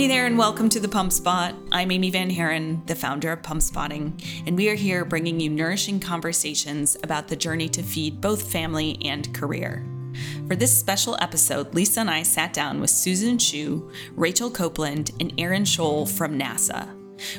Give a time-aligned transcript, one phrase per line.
[0.00, 1.54] Hey there, and welcome to the Pump Spot.
[1.72, 5.50] I'm Amy Van Haren, the founder of Pump Spotting, and we are here bringing you
[5.50, 9.84] nourishing conversations about the journey to feed both family and career.
[10.48, 15.34] For this special episode, Lisa and I sat down with Susan Schuh, Rachael Copeland, and
[15.36, 16.88] Erin Sholl from NASA.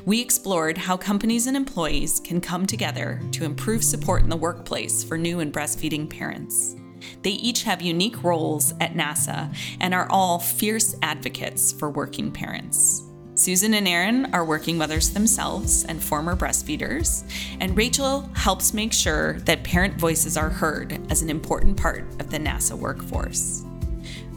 [0.05, 5.03] We explored how companies and employees can come together to improve support in the workplace
[5.03, 6.75] for new and breastfeeding parents.
[7.22, 13.04] They each have unique roles at NASA and are all fierce advocates for working parents.
[13.34, 17.23] Susan and Erin are working mothers themselves and former breastfeeders,
[17.59, 22.30] and Rachael helps make sure that parent voices are heard as an important part of
[22.30, 23.64] the NASA workforce.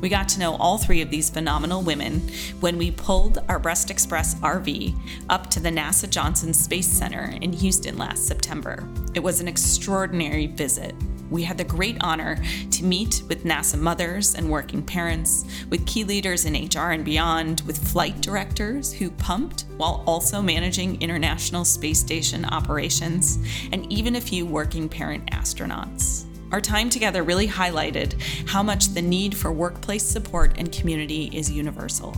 [0.00, 2.20] We got to know all three of these phenomenal women
[2.60, 4.94] when we pulled our Breast Express RV
[5.28, 8.86] up to the NASA Johnson Space Center in Houston last September.
[9.14, 10.94] It was an extraordinary visit
[11.30, 12.36] we had the great honor
[12.70, 17.62] to meet with NASA mothers and working parents, with key leaders in HR and beyond,
[17.62, 23.38] with flight directors who pumped while also managing International Space Station operations,
[23.72, 26.26] and even a few working parent astronauts.
[26.52, 28.14] Our time together really highlighted
[28.48, 32.14] how much the need for workplace support and community is universal.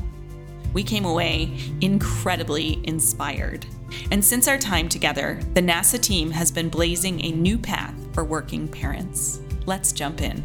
[0.74, 3.64] We came away incredibly inspired.
[4.10, 8.24] And since our time together, the NASA team has been blazing a new path for
[8.24, 9.40] working parents.
[9.66, 10.42] Let's jump in.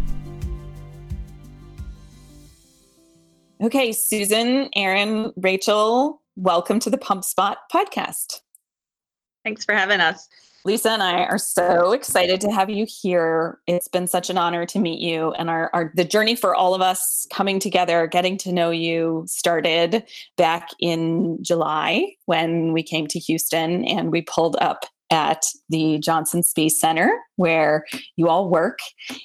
[3.64, 8.42] Okay, Susan, Erin, Rachael, welcome to the Pump Spot podcast.
[9.46, 10.28] Thanks for having us.
[10.66, 13.60] Lisa and I are so excited to have you here.
[13.68, 16.76] It's been such an honor to meet you and our, our the journey for all
[16.76, 20.04] of us coming together, getting to know you started
[20.36, 26.42] back in July when we came to Houston and we pulled up at the Johnson
[26.42, 28.80] Space Center where you all work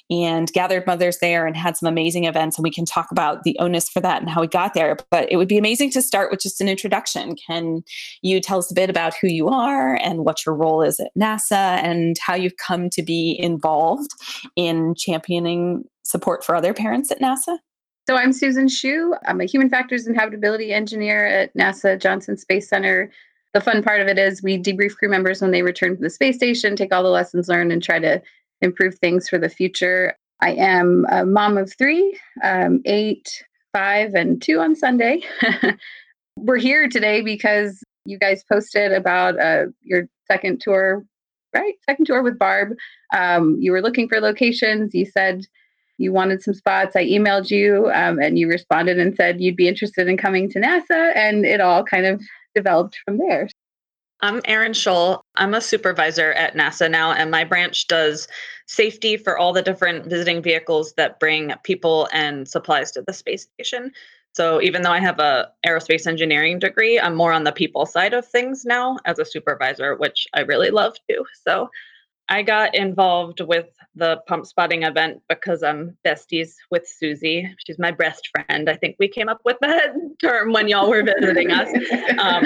[0.09, 2.57] and gathered mothers there and had some amazing events.
[2.57, 4.97] And we can talk about the onus for that and how we got there.
[5.09, 7.35] But it would be amazing to start with just an introduction.
[7.47, 7.83] Can
[8.21, 11.11] you tell us a bit about who you are and what your role is at
[11.17, 14.11] NASA and how you've come to be involved
[14.55, 17.57] in championing support for other parents at NASA?
[18.09, 19.17] So I'm Susan Schuh.
[19.25, 23.11] I'm a human factors and habitability engineer at NASA Johnson Space Center
[23.53, 26.09] the fun part of it is we debrief crew members when they return to the
[26.09, 28.21] space station, take all the lessons learned, and try to
[28.61, 30.15] improve things for the future.
[30.41, 33.43] I am a mom of three, um, eight,
[33.73, 35.23] five, and two on Sunday.
[36.37, 41.03] We're here today because you guys posted about uh, your second tour,
[41.55, 41.73] right?
[41.89, 42.75] Second tour with Barb.
[43.15, 44.93] Um, you were looking for locations.
[44.93, 45.45] You said
[45.97, 46.95] you wanted some spots.
[46.95, 50.59] I emailed you um, and you responded and said you'd be interested in coming to
[50.59, 51.15] NASA.
[51.15, 52.21] And it all kind of
[52.57, 53.47] developed from there.
[54.21, 55.21] I'm Erin Sholl.
[55.35, 58.27] I'm a supervisor at NASA now, and my branch does
[58.65, 63.47] safety for all the different visiting vehicles that bring people and supplies to the space
[63.53, 63.91] station.
[64.33, 68.13] So even though I have a aerospace engineering degree, I'm more on the people side
[68.13, 71.23] of things now as a supervisor, which I really love too.
[71.45, 71.69] So
[72.29, 77.49] I got involved with the pump spotting event because I'm besties with Susie.
[77.65, 78.69] She's my best friend.
[78.69, 81.69] I think we came up with that term when y'all were visiting us.
[82.19, 82.43] Um,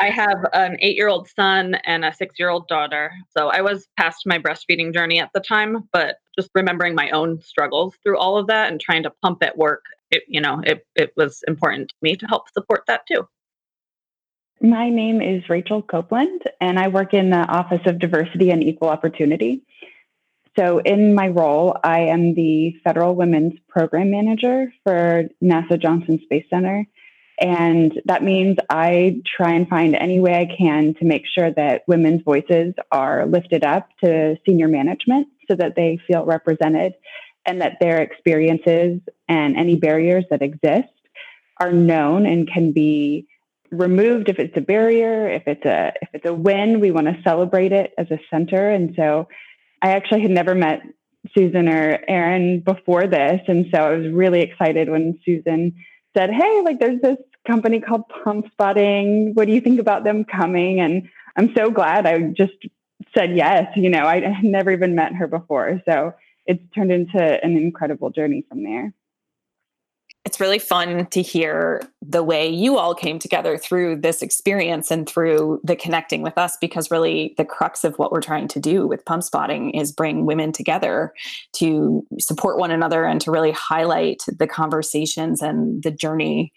[0.00, 3.12] I have an eight year old son and a six year old daughter.
[3.36, 7.40] So I was past my breastfeeding journey at the time, but just remembering my own
[7.40, 10.86] struggles through all of that and trying to pump at work, it, you know, it,
[10.94, 13.26] it was important to me to help support that too.
[14.64, 18.90] My name is Rachael Copeland, and I work in the Office of Diversity and Equal
[18.90, 19.64] Opportunity.
[20.56, 26.44] So, in my role, I am the Federal Women's Program Manager for NASA Johnson Space
[26.48, 26.86] Center.
[27.40, 31.82] And that means I try and find any way I can to make sure that
[31.88, 36.94] women's voices are lifted up to senior management so that they feel represented
[37.44, 40.88] and that their experiences and any barriers that exist
[41.60, 43.26] are known and can be
[43.72, 47.22] removed if it's a barrier if it's a if it's a win we want to
[47.22, 48.70] celebrate it as a center.
[48.70, 49.28] And so
[49.80, 50.82] i actually had never met
[51.34, 53.40] susan or erin before this.
[53.48, 55.74] And so i was really excited when susan
[56.16, 57.16] said hey like there's this
[57.46, 59.32] company called pump spotting.
[59.34, 60.80] What do you think about them coming?
[60.80, 62.52] And i'm so glad i just
[63.16, 65.80] said yes you know i had never even met her before.
[65.88, 66.12] So
[66.44, 68.92] it's turned into an incredible journey from there
[70.24, 75.08] it's really fun to hear the way you all came together through this experience and
[75.08, 78.86] through the connecting with us because really the crux of what we're trying to do
[78.86, 81.12] with pump spotting is bring women together
[81.52, 86.52] to support one another and to really highlight the conversations and the journey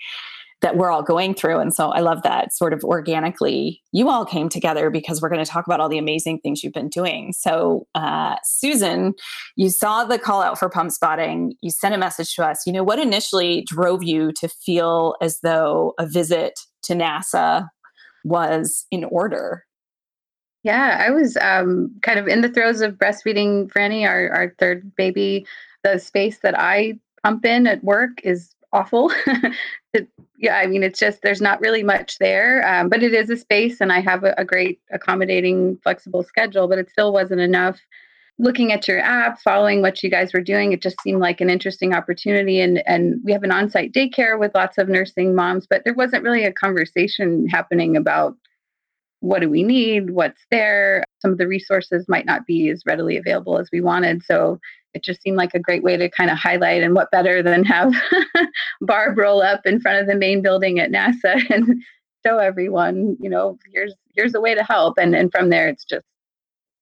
[0.65, 1.59] that we're all going through.
[1.59, 5.45] And so I love that sort of organically you all came together because we're going
[5.45, 7.33] to talk about all the amazing things you've been doing.
[7.33, 9.13] So, uh, Susan,
[9.55, 11.53] you saw the call out for pump spotting.
[11.61, 12.65] You sent a message to us.
[12.65, 17.67] You know, what initially drove you to feel as though a visit to NASA
[18.23, 19.65] was in order?
[20.63, 24.95] Yeah, I was um, kind of in the throes of breastfeeding Franny, our, our third
[24.95, 25.45] baby.
[25.83, 29.11] The space that I pump in at work is awful.
[30.45, 33.35] yeah, I mean, it's just there's not really much there, um, but it is a
[33.35, 36.67] space, and I have a, a, great, accommodating, flexible schedule.
[36.67, 37.79] But it still wasn't enough.
[38.37, 41.49] Looking at your app, following what you guys were doing, it just seemed like an
[41.49, 42.61] interesting opportunity.
[42.61, 46.23] And and we have an on-site daycare with lots of nursing moms, but there wasn't
[46.23, 48.35] really a conversation happening about
[49.21, 51.03] what do we need, what's there.
[51.23, 54.21] Some of the resources might not be as readily available as we wanted.
[54.23, 54.59] So
[54.95, 57.65] it just seemed like a great way to kind of highlight and what better than
[57.65, 57.93] have
[58.81, 61.83] Barb roll up in front of the main building at NASA and
[62.25, 64.97] show everyone, you know, here's here's a way to help.
[64.97, 66.05] And and from there it's just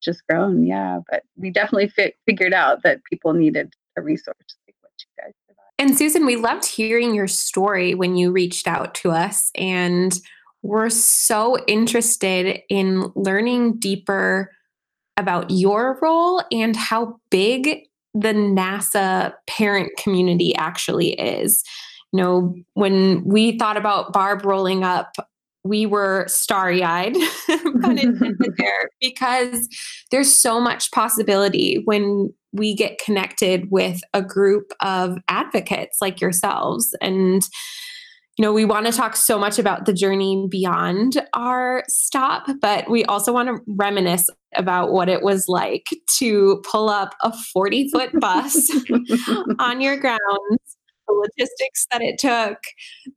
[0.02, 0.66] just grown.
[0.66, 1.00] Yeah.
[1.10, 4.36] But we definitely fi- figured out that people needed a resource
[4.68, 5.64] like what you guys provide.
[5.80, 10.18] And Susan, we loved hearing your story when you reached out to us and
[10.62, 14.52] we're so interested in learning deeper
[15.18, 21.64] about your role and how big the NASA parent community actually is.
[22.12, 25.16] You know, when we thought about Barb rolling up,
[25.64, 27.16] we were starry eyed,
[27.48, 29.68] there, because
[30.12, 36.96] there's so much possibility when we get connected with a group of advocates like yourselves.
[37.02, 37.42] And
[38.38, 42.90] you know, we want to talk so much about the journey beyond our stop, but
[42.90, 45.86] we also want to reminisce about what it was like
[46.18, 48.72] to pull up a 40 foot bus
[49.60, 50.20] on your grounds,
[51.08, 52.58] the logistics that it took,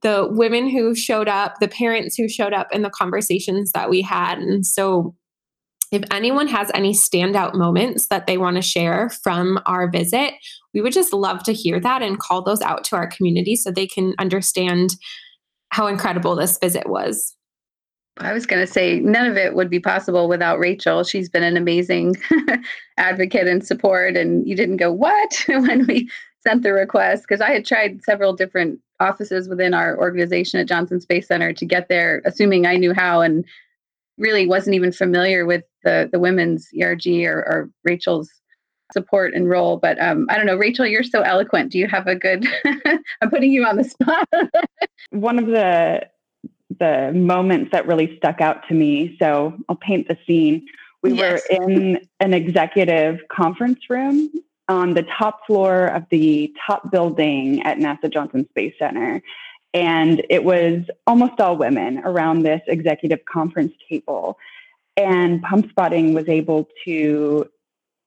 [0.02, 4.02] the women who showed up, the parents who showed up, and the conversations that we
[4.02, 4.38] had.
[4.38, 5.14] And so,
[5.92, 10.34] if anyone has any standout moments that they want to share from our visit,
[10.74, 13.70] we would just love to hear that and call those out to our community so
[13.70, 14.96] they can understand
[15.70, 17.36] how incredible this visit was.
[18.18, 21.04] I was going to say none of it would be possible without Rachael.
[21.04, 22.16] She's been an amazing
[22.96, 24.16] advocate and support.
[24.16, 25.44] And you didn't go, What?
[25.46, 26.08] when we
[26.40, 31.00] sent the request, because I had tried several different offices within our organization at Johnson
[31.00, 33.20] Space Center to get there, assuming I knew how.
[33.20, 33.44] And
[34.18, 38.30] really wasn't even familiar with the the women's ERG or, or Rachael's
[38.92, 39.76] support and role.
[39.76, 41.72] But um, I don't know, Rachael, you're so eloquent.
[41.72, 42.46] Do you have a good?
[43.20, 44.28] I'm putting you on the spot.
[45.10, 46.02] One of the
[46.78, 49.16] the moments that really stuck out to me.
[49.18, 50.66] So I'll paint the scene.
[51.02, 51.42] We yes.
[51.48, 54.30] were in an executive conference room
[54.68, 59.22] on the top floor of the top building at NASA Johnson Space Center.
[59.76, 64.38] And it was almost all women around this executive conference table.
[64.96, 67.46] And Pump Spotting was able to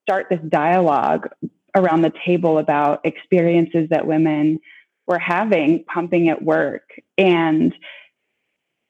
[0.02, 1.30] start this dialogue
[1.76, 4.60] around the table about experiences that women
[5.06, 6.90] were having pumping at work.
[7.20, 7.76] And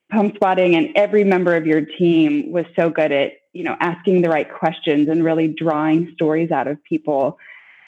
[0.10, 4.22] Pump Spotting and every member of your team was so good at, you know, asking
[4.22, 7.38] the right questions and really drawing stories out of people.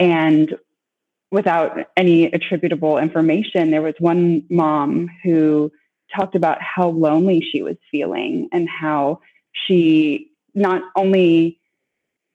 [0.01, 0.53] And
[1.31, 5.72] without any attributable information, there was one mom who
[6.13, 9.22] talked about how lonely she was feeling and how
[9.54, 11.58] she not only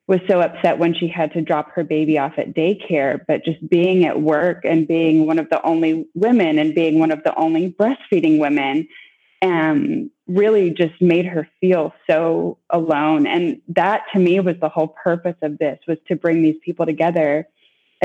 [0.09, 3.69] was so upset when she had to drop her baby off at daycare, but just
[3.69, 7.35] being at work and being one of the only women and being one of the
[7.37, 8.87] only breastfeeding women
[9.43, 13.27] um, really just made her feel so alone.
[13.27, 16.87] And that to me was the whole purpose of this was to bring these people
[16.87, 17.49] together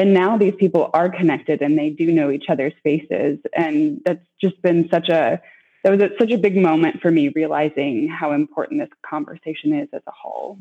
[0.02, 3.38] and now these people are connected and they do know each other's faces.
[3.56, 5.40] And that's just been such a
[5.84, 9.88] that was a, such a big moment for me realizing how important this conversation is
[9.94, 10.58] as a whole.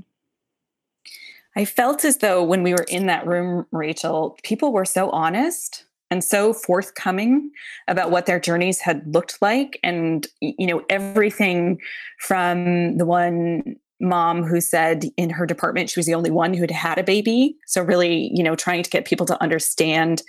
[1.57, 5.87] I felt as though when we were in that room rachael people were so honest
[6.11, 7.51] and so forthcoming
[7.89, 9.81] about what their journeys had looked like.
[9.83, 11.81] And you know everything
[12.19, 16.63] from the one mom who said in her department she was the only one who
[16.63, 17.57] had had a baby.
[17.67, 20.23] So really you know trying to get people to understand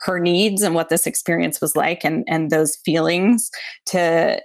[0.00, 3.50] her needs and what this experience was like and and those feelings
[3.86, 4.40] to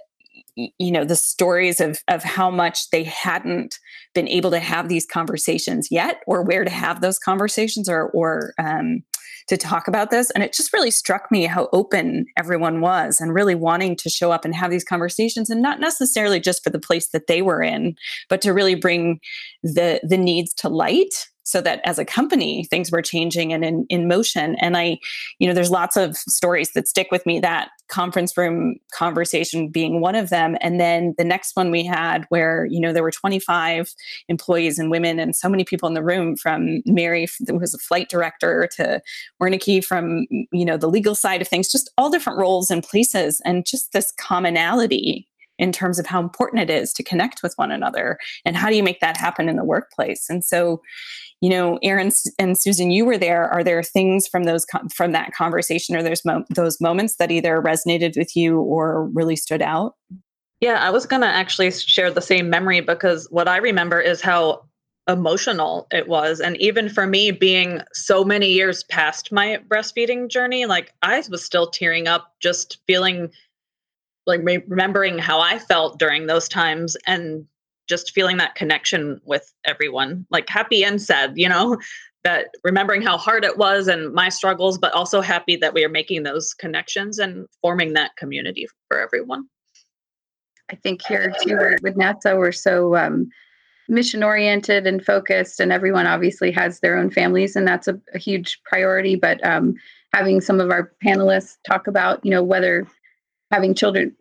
[0.56, 3.78] you know the stories of of how much they hadn't
[4.14, 8.54] been able to have these conversations yet or where to have those conversations or or
[8.58, 9.02] um,
[9.48, 10.30] to talk about this.
[10.30, 14.32] And it just really struck me how open everyone was and really wanting to show
[14.32, 17.62] up and have these conversations and not necessarily just for the place that they were
[17.62, 17.96] in,
[18.28, 19.20] but to really bring
[19.62, 23.86] the the needs to light so that as a company things were changing and in,
[23.88, 24.98] in motion and i
[25.38, 30.00] you know there's lots of stories that stick with me that conference room conversation being
[30.00, 33.10] one of them and then the next one we had where you know there were
[33.10, 33.92] 25
[34.28, 37.78] employees and women and so many people in the room from mary who was a
[37.78, 39.00] flight director to
[39.42, 43.40] Wernicke from you know the legal side of things just all different roles and places
[43.44, 45.28] and just this commonality
[45.58, 48.76] in terms of how important it is to connect with one another and how do
[48.76, 50.26] you make that happen in the workplace?
[50.28, 50.82] And so
[51.40, 53.48] you know erin and susan you were there.
[53.50, 57.60] Are there things from those from that conversation or there's mo- those moments that either
[57.60, 59.94] resonated with you or really stood out?
[60.60, 64.22] Yeah i was going to actually share the same memory because what i remember is
[64.22, 64.62] how
[65.06, 70.64] emotional it was and even for me being so many years past my breastfeeding journey
[70.64, 73.30] like i was still tearing up just feeling
[74.26, 77.44] like remembering how I felt during those times and
[77.88, 81.78] just feeling that connection with everyone, like happy and sad, you know,
[82.24, 85.90] that remembering how hard it was and my struggles, but also happy that we are
[85.90, 89.46] making those connections and forming that community for everyone.
[90.70, 93.28] I think here too with NASA, we're so um,
[93.88, 98.18] mission oriented and focused, and everyone obviously has their own families, and that's a, a
[98.18, 99.16] huge priority.
[99.16, 99.74] But um,
[100.12, 102.86] having some of our panelists talk about, you know, whether
[103.50, 104.14] having children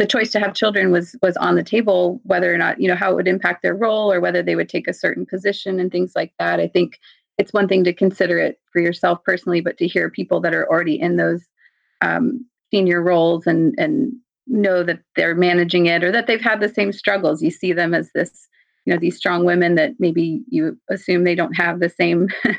[0.00, 2.96] the choice to have children was was on the table whether or not you know
[2.96, 5.92] how it would impact their role or whether they would take a certain position and
[5.92, 6.98] things like that i think
[7.36, 10.68] it's one thing to consider it for yourself personally but to hear people that are
[10.70, 11.42] already in those
[12.00, 14.12] um, senior roles and and
[14.46, 17.92] know that they're managing it or that they've had the same struggles you see them
[17.92, 18.48] as this
[18.84, 22.28] you know these strong women that maybe you assume they don't have the same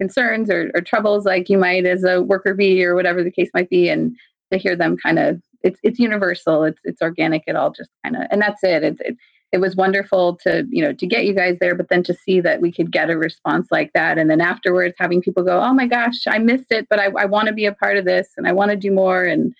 [0.00, 3.50] concerns or, or troubles like you might as a worker bee or whatever the case
[3.52, 3.88] might be.
[3.88, 4.16] And
[4.52, 6.64] to hear them kind of it's it's universal.
[6.64, 7.44] It's it's organic.
[7.46, 8.82] It all just kind of and that's it.
[8.82, 9.16] it it
[9.50, 12.40] it was wonderful to you know to get you guys there but then to see
[12.40, 14.18] that we could get a response like that.
[14.18, 17.24] And then afterwards having people go oh my gosh i missed it but i, I
[17.24, 19.24] want to be a part of this and i want to do more.
[19.24, 19.52] And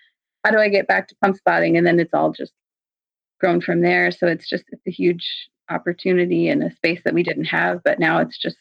[0.45, 1.76] how do i get back to pump spotting?
[1.76, 2.52] And then it's all just
[3.40, 4.11] grown from there.
[4.12, 7.99] So it's just it's a huge opportunity and a space that we didn't have but
[7.99, 8.57] now it's just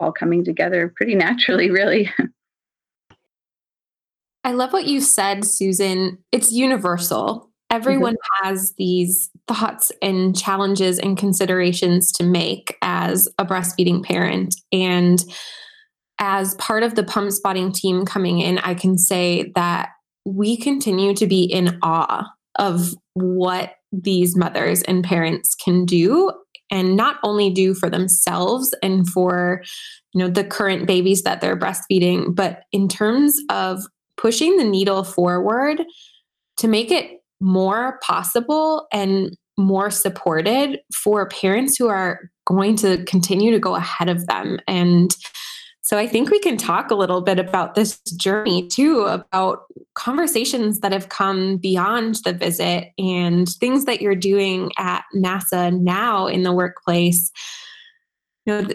[0.00, 2.10] all coming together pretty naturally really
[4.44, 6.18] I love what you said, Susan.
[6.30, 7.50] It's universal.
[7.70, 8.46] Everyone mm-hmm.
[8.46, 14.54] has these thoughts and challenges and considerations to make as a breastfeeding parent.
[14.70, 15.24] And
[16.18, 19.88] as part of the pump spotting team coming in, I can say that
[20.26, 26.30] we continue to be in awe of what these mothers and parents can do
[26.70, 29.62] and not only do for themselves and for
[30.12, 33.82] you know the current babies that they're breastfeeding but in terms of
[34.16, 35.82] pushing the needle forward
[36.56, 43.50] to make it more possible and more supported for parents who are going to continue
[43.52, 44.58] to go ahead of them.
[44.66, 45.14] And
[45.84, 50.80] so I think we can talk a little bit about this journey too, about conversations
[50.80, 56.42] that have come beyond the visit and things that you're doing at NASA now in
[56.42, 57.30] the workplace.
[58.46, 58.68] You know,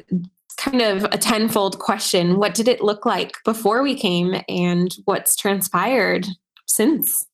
[0.58, 2.38] kind of a tenfold question.
[2.38, 6.28] What did it look like before we came and what's transpired
[6.68, 7.26] since?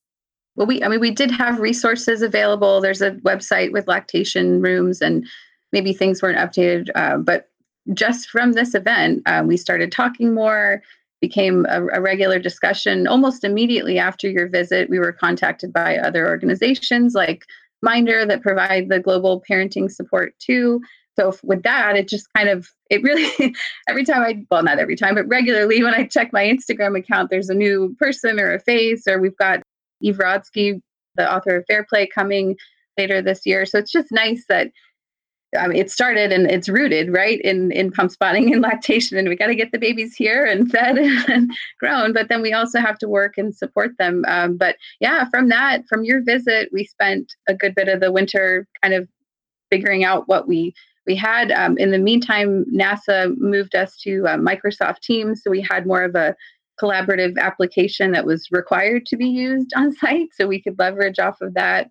[0.54, 2.80] Well, we, I mean, we did have resources available.
[2.80, 5.26] There's a website with lactation rooms, and
[5.70, 6.88] maybe things weren't updated.
[6.94, 7.50] Uh, but
[7.94, 10.82] just from this event, uh, we started talking more,
[11.20, 13.06] became a, a regular discussion.
[13.06, 17.44] Almost immediately after your visit, we were contacted by other organizations like
[17.82, 20.80] Minder that provide the global parenting support too
[21.18, 23.54] so with that it just kind of it really
[23.88, 27.30] every time i well not every time but regularly when i check my instagram account
[27.30, 29.62] there's a new person or a face or we've got
[30.00, 30.80] eve rodsky
[31.16, 32.56] the author of fair play coming
[32.98, 34.70] later this year so it's just nice that
[35.56, 39.28] I mean, it started and it's rooted right in in pump spotting and lactation, and
[39.28, 40.98] we got to get the babies here and fed
[41.28, 42.12] and grown.
[42.12, 44.24] But then we also have to work and support them.
[44.28, 48.12] Um, but yeah, from that, from your visit, we spent a good bit of the
[48.12, 49.08] winter kind of
[49.70, 50.74] figuring out what we
[51.06, 55.60] we had um, in the meantime nasa moved us to uh, microsoft teams so we
[55.60, 56.34] had more of a
[56.80, 61.40] collaborative application that was required to be used on site so we could leverage off
[61.40, 61.88] of that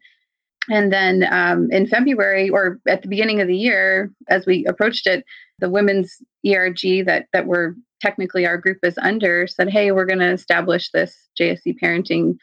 [0.70, 5.08] and then um, in february or at the beginning of the year as we approached
[5.08, 5.24] it
[5.60, 10.20] the women's erg that that were technically our group is under said hey we're going
[10.20, 12.38] to establish this jsc parenting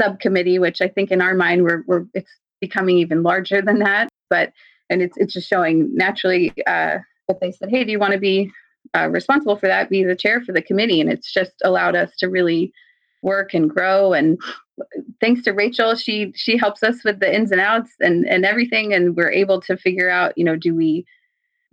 [0.00, 4.08] subcommittee which i think in our mind we're, we're it's becoming even larger than that
[4.30, 4.52] but
[4.90, 6.98] and it's it's just showing naturally uh,
[7.28, 8.50] that they said, hey, do you want to be
[8.96, 11.00] uh, responsible for that, be the chair for the committee.
[11.00, 12.72] And it's just allowed us to really
[13.22, 14.12] work and grow.
[14.12, 14.38] And
[15.20, 18.92] thanks to Rachael, she she helps us with the ins and outs and and everything.
[18.92, 21.04] And we're able to figure out, you know, do we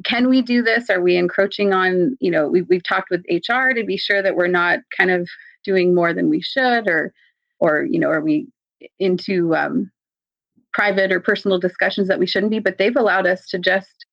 [0.03, 0.89] can we do this?
[0.89, 4.35] Are we encroaching on, you know, we've, we've talked with HR to be sure that
[4.35, 5.27] we're not kind of
[5.63, 7.13] doing more than we should or,
[7.59, 8.47] or, you know, are we
[8.99, 9.89] into um,
[10.73, 14.05] private or personal discussions that we shouldn't be, but they've allowed us to just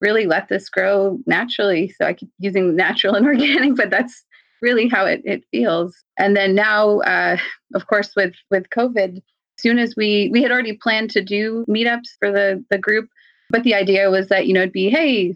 [0.00, 1.94] really let this grow naturally.
[1.96, 4.24] So I keep using natural and organic, but that's
[4.62, 5.96] really how it, it feels.
[6.18, 7.36] And then now, uh,
[7.74, 9.20] of course, with, with COVID,
[9.58, 13.08] soon as we, we had already planned to do meetups for the, the group,
[13.50, 15.34] but the idea was that, you know, it'd be, hey,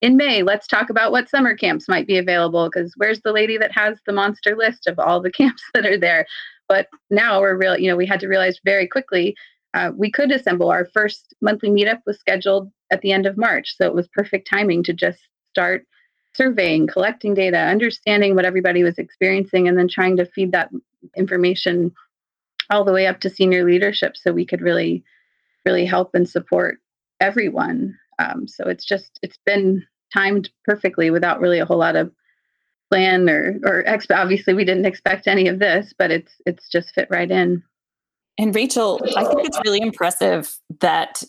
[0.00, 3.56] in May, let's talk about what summer camps might be available because where's the lady
[3.58, 6.26] that has the monster list of all the camps that are there?
[6.68, 9.36] But now we're real, you know, we had to realize very quickly
[9.74, 10.70] uh, we could assemble.
[10.70, 13.74] Our first monthly meetup was scheduled at the end of March.
[13.76, 15.18] So it was perfect timing to just
[15.50, 15.86] start
[16.34, 20.70] surveying, collecting data, understanding what everybody was experiencing, and then trying to feed that
[21.16, 21.92] information
[22.70, 25.04] all the way up to senior leadership so we could really,
[25.66, 26.78] really help and support
[27.20, 27.96] everyone.
[28.18, 32.12] Um, so it's just it's been timed perfectly without really a whole lot of
[32.90, 36.94] plan or or ex- obviously we didn't expect any of this, but it's it's just
[36.94, 37.62] fit right in.
[38.38, 41.22] And Rachael, I think it's really impressive that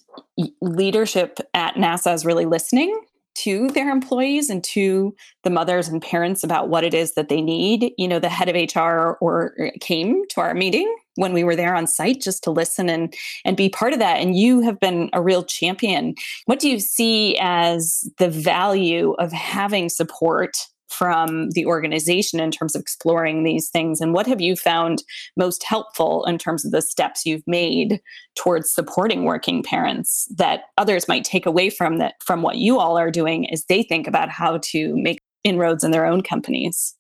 [0.62, 2.98] leadership at NASA is really listening
[3.36, 7.42] to their employees and to the mothers and parents about what it is that they
[7.42, 7.92] need.
[7.98, 11.56] You know, the head of HR or uh, came to our meeting when we were
[11.56, 13.14] there on site just to listen and
[13.46, 16.80] and be part of that and you have been a real champion what do you
[16.80, 20.58] see as the value of having support
[20.90, 25.04] from the organization in terms of exploring these things and what have you found
[25.38, 28.02] most helpful in terms of the steps you've made
[28.36, 32.98] towards supporting working parents that others might take away from that from what you all
[32.98, 36.96] are doing as they think about how to make inroads in their own companies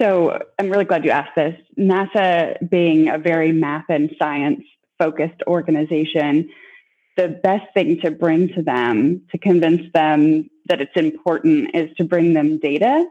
[0.00, 1.54] so I'm really glad you asked this.
[1.78, 4.62] NASA being a very math and science
[4.98, 6.48] focused organization,
[7.16, 12.04] the best thing to bring to them to convince them that it's important is to
[12.04, 13.04] bring them data.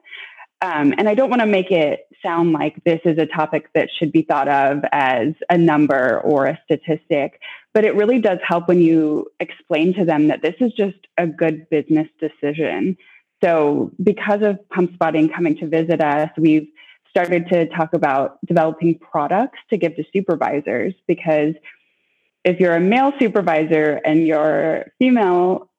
[0.62, 3.90] Um, and I don't want to make it sound like this is a topic that
[3.98, 7.40] should be thought of as a number or a statistic,
[7.74, 11.26] but it really does help when you explain to them that this is just a
[11.26, 12.96] good business decision.
[13.44, 16.68] So, because of pump spotting coming to visit us, we've
[17.10, 21.56] started to talk about developing products to give to supervisors because
[22.44, 25.70] if you're a male supervisor and your female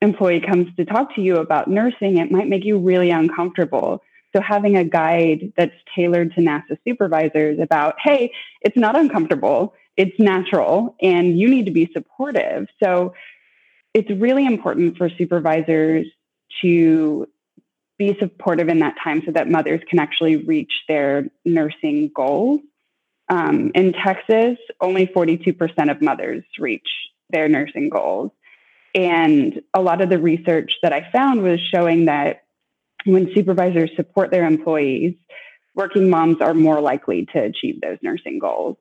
[0.00, 4.02] employee comes to talk to you about nursing, it might make you really uncomfortable.
[4.34, 10.18] So, having a guide that's tailored to NASA supervisors about, hey, it's not uncomfortable, it's
[10.18, 12.68] natural, and you need to be supportive.
[12.82, 13.14] So,
[13.92, 16.06] it's really important for supervisors
[16.62, 17.26] to
[17.98, 22.60] be supportive in that time so that mothers can actually reach their nursing goals.
[23.30, 26.86] Um, in Texas, only 42% of mothers reach
[27.30, 28.32] their nursing goals.
[28.94, 32.42] And a lot of the research that I found was showing that
[33.04, 35.14] when supervisors support their employees,
[35.74, 38.76] working moms are more likely to achieve those nursing goals.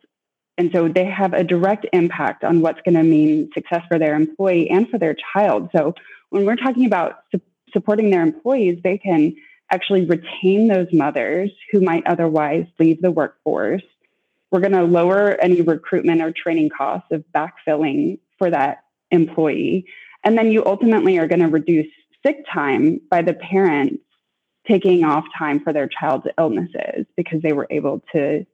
[0.58, 4.16] And so they have a direct impact on what's going to mean success for their
[4.16, 5.70] employee and for their child.
[5.74, 5.94] So
[6.32, 7.24] when we're talking about
[7.72, 9.36] supporting their employees, they can
[9.72, 13.84] actually retain those mothers who might otherwise leave the workforce.
[14.52, 19.86] We're going to lower any recruitment or training costs of backfilling for that employee.
[20.24, 21.88] And then you ultimately are going to reduce
[22.26, 24.04] sick time by the parents
[24.68, 28.46] taking off time for their child's illnesses because they were able to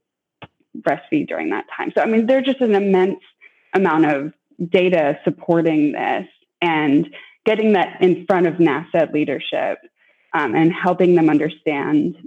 [0.78, 1.92] breastfeed during that time.
[1.96, 3.20] So, I mean, there's just an immense
[3.74, 4.34] amount of
[4.70, 6.28] data supporting this.
[6.62, 7.14] And
[7.46, 9.80] getting that in front of NASA leadership
[10.34, 12.18] um, and helping them understand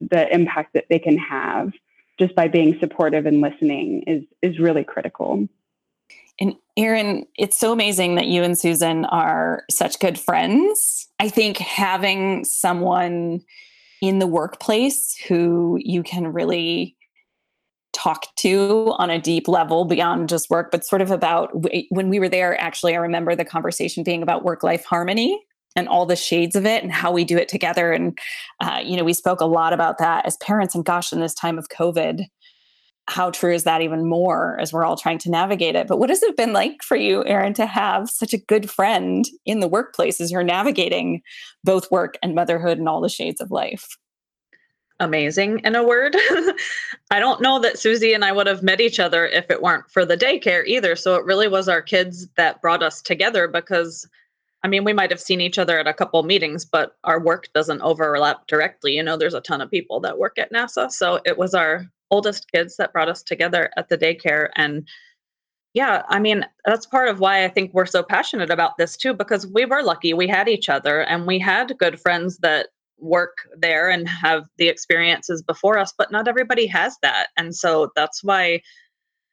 [0.00, 1.72] the impact that they can have
[2.20, 5.48] just by being supportive and listening is is really critical.
[6.38, 11.08] And Erin, it's so amazing that you and Susan are such good friends.
[11.18, 13.42] I think having someone
[14.00, 16.96] in the workplace who you can really
[17.92, 21.50] talk to on a deep level beyond just work, but sort of about
[21.90, 22.58] when we were there.
[22.60, 25.44] Actually, I remember the conversation being about work life harmony
[25.76, 27.92] and all the shades of it and how we do it together.
[27.92, 28.18] And,
[28.60, 30.74] uh, you know, we spoke a lot about that as parents.
[30.74, 32.24] And gosh, in this time of COVID,
[33.08, 35.88] how true is that even more as we're all trying to navigate it?
[35.88, 39.24] But what has it been like for you, Erin, to have such a good friend
[39.44, 41.22] in the workplace as you're navigating
[41.64, 43.96] both work and motherhood and all the shades of life?
[45.00, 46.14] amazing in a word.
[47.10, 49.90] I don't know that Susie and I would have met each other if it weren't
[49.90, 50.94] for the daycare either.
[50.94, 54.06] So it really was our kids that brought us together because
[54.62, 57.48] I mean, we might have seen each other at a couple meetings, but our work
[57.54, 58.96] doesn't overlap directly.
[58.96, 60.90] You know, there's a ton of people that work at NASA.
[60.90, 64.48] So it was our oldest kids that brought us together at the daycare.
[64.56, 64.86] And
[65.72, 69.14] yeah, I mean, that's part of why I think we're so passionate about this too,
[69.14, 70.12] because we were lucky.
[70.12, 72.68] We had each other and we had good friends that
[72.98, 77.28] work there and have the experiences before us, but not everybody has that.
[77.36, 78.60] And so that's why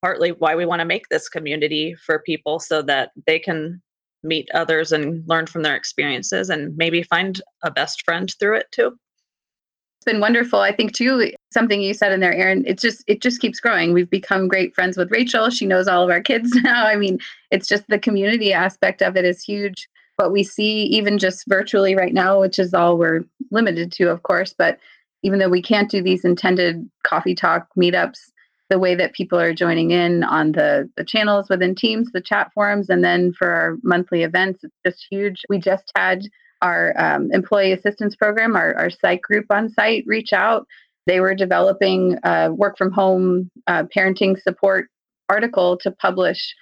[0.01, 3.81] partly why we want to make this community for people so that they can
[4.27, 8.71] meet others and learn from their experiences and maybe find a best friend through it
[8.71, 8.87] too.
[8.87, 10.59] It's been wonderful.
[10.59, 13.93] I think too something you said in there erin it just it just keeps growing.
[13.93, 15.49] We've become great friends with rachael.
[15.49, 16.85] She knows all of our kids now.
[16.85, 17.19] I mean
[17.51, 19.87] it's just the community aspect of it is huge.
[20.17, 24.23] What we see even just virtually right now which is all we're limited to of
[24.23, 24.79] course but
[25.23, 28.19] even though we can't do these intended coffee talk meetups
[28.69, 32.51] the way that people are joining in on the, the channels within Teams, the chat
[32.53, 35.43] forums, and then for our monthly events, it's just huge.
[35.49, 36.23] We just had
[36.61, 40.65] our um, employee assistance program, our, our site group on site, reach out.
[41.05, 44.89] They were developing a work from home uh, parenting support
[45.29, 46.53] article to publish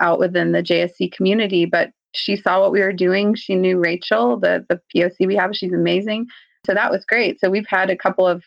[0.00, 3.34] out within the JSC community, but she saw what we were doing.
[3.34, 5.54] She knew Rachael, the, the POC we have.
[5.54, 6.26] She's amazing.
[6.66, 7.40] So that was great.
[7.40, 8.42] So we've had a couple of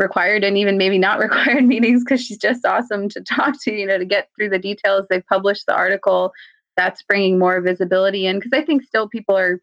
[0.00, 3.86] required and even maybe not required meetings because she's just awesome to talk to, you
[3.86, 5.06] know, to get through the details.
[5.08, 6.32] They've published the article
[6.76, 9.60] that's bringing more visibility in because I think still people are,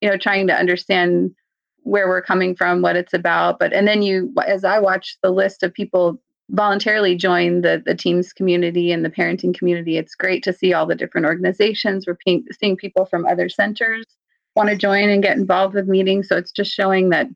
[0.00, 1.34] you know, trying to understand
[1.82, 3.58] where we're coming from, what it's about.
[3.58, 7.94] But, and then you, as I watch the list of people voluntarily join the, the
[7.94, 12.06] teams community and the parenting community, it's great to see all the different organizations.
[12.06, 14.04] We're seeing people from other centers
[14.56, 16.28] want to join and get involved with meetings.
[16.28, 17.28] So it's just showing that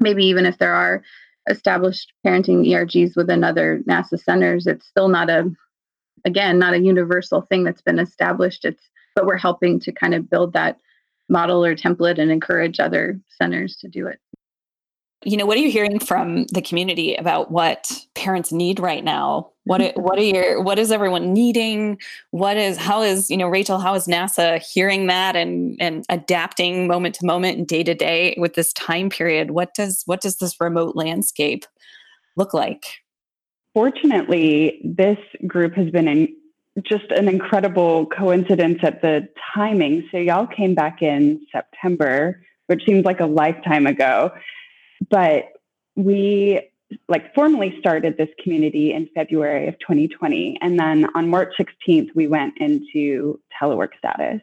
[0.00, 1.02] maybe even if there are
[1.48, 4.66] established parenting ERGs within other NASA centers.
[4.66, 5.50] It's still not a,
[6.24, 8.64] again, not a universal thing that's been established.
[8.64, 8.82] It's,
[9.14, 10.78] but we're helping to kind of build that
[11.28, 14.18] model or template and encourage other centers to do it.
[15.24, 19.51] You know, what are you hearing from the community about what parents need right now?
[19.64, 21.98] What what are your what is everyone needing?
[22.30, 26.86] What is how is, you know, Rachael, how is NASA hearing that and and adapting
[26.86, 29.52] moment to moment and day to day with this time period?
[29.52, 31.64] What does what does this remote landscape
[32.36, 32.84] look like?
[33.74, 36.36] Fortunately, this group has been in
[36.82, 40.08] just an incredible coincidence at the timing.
[40.10, 44.32] So y'all came back in September, which seems like a lifetime ago
[45.10, 45.44] but
[45.96, 46.60] we
[47.08, 50.58] like formally started this community in February of 2020.
[50.60, 54.40] And then on March 16th, we went into telework status.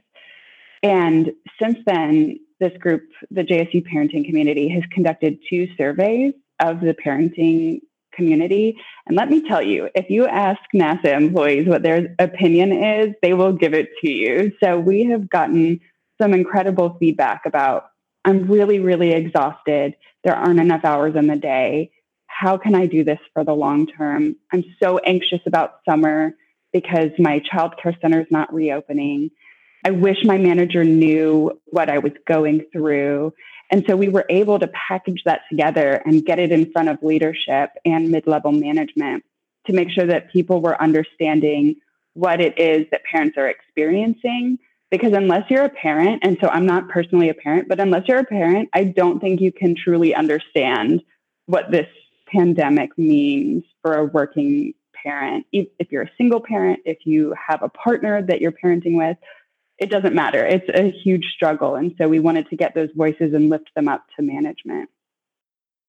[0.83, 1.31] And
[1.61, 7.81] since then, this group, the JSU parenting community, has conducted two surveys of the parenting
[8.13, 8.77] community.
[9.07, 13.33] And let me tell you, if you ask NASA employees what their opinion is, they
[13.33, 14.51] will give it to you.
[14.61, 15.79] So we have gotten
[16.21, 17.85] some incredible feedback about
[18.25, 19.95] I'm really, really exhausted.
[20.23, 21.91] There aren't enough hours in the day.
[22.39, 24.37] How can I do this for the long term?
[24.53, 26.31] I'm so anxious about summer
[26.71, 29.31] because my childcare center is not reopening.
[29.83, 33.33] I wish my manager knew what I was going through.
[33.69, 37.03] And so we were able to package that together and get it in front of
[37.03, 39.25] leadership and mid level management
[39.67, 41.75] to make sure that people were understanding
[42.13, 46.65] what it is that parents are experiencing because unless you're a parent, and so I'm
[46.65, 50.15] not personally a parent, but unless you're a parent, I don't think you can truly
[50.15, 51.01] understand
[51.45, 51.87] what this
[52.31, 55.45] pandemic means for a working parent.
[55.51, 59.17] If you're a single parent, if you have a partner that you're parenting with,
[59.77, 60.45] it doesn't matter.
[60.45, 61.75] It's a huge struggle.
[61.75, 64.89] And so we wanted to get those voices and lift them up to management.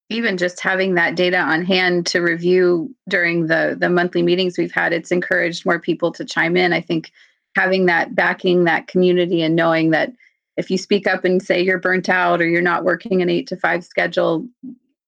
[0.09, 4.73] Even just having that data on hand to review during the, the monthly meetings we've
[4.73, 6.73] had, it's encouraged more people to chime in.
[6.73, 7.13] I think
[7.57, 10.13] having that backing that community and knowing that
[10.57, 13.47] if you speak up and say you're burnt out or you're not working an eight
[13.49, 14.47] to five schedule,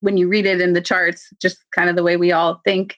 [0.03, 2.97] when you read it in the charts, just kind of the way we all think,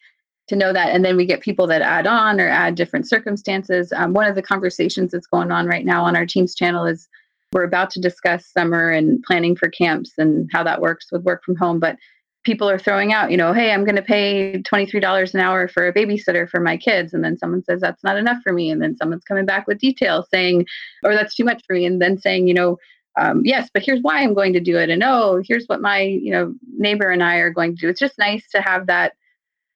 [0.48, 0.88] to know that.
[0.88, 3.92] And then we get people that add on or add different circumstances.
[3.94, 7.08] Um, one of the conversations that's going on right now on our Teams channel is
[7.52, 11.44] we're about to discuss summer and planning for camps and how that works with work
[11.44, 11.78] from home.
[11.78, 11.96] But
[12.44, 15.86] people are throwing out, you know, hey, I'm going to pay $23 an hour for
[15.88, 17.14] a babysitter for my kids.
[17.14, 18.70] And then someone says that's not enough for me.
[18.70, 20.66] And then someone's coming back with details saying,
[21.04, 21.86] or that's too much for me.
[21.86, 22.76] And then saying, you know,
[23.16, 24.90] um, yes, but here's why I'm going to do it.
[24.90, 27.88] And oh, here's what my, you know, neighbor and I are going to do.
[27.88, 29.14] It's just nice to have that